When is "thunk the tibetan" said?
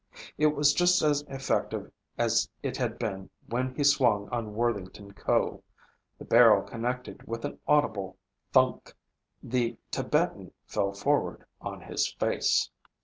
8.51-10.53